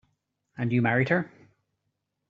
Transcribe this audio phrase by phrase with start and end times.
[0.57, 1.31] And you married her.